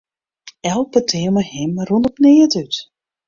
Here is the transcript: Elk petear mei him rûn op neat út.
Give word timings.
Elk 0.69 0.89
petear 0.93 1.29
mei 1.35 1.47
him 1.53 1.73
rûn 1.87 2.07
op 2.09 2.15
neat 2.21 2.53
út. 2.63 2.73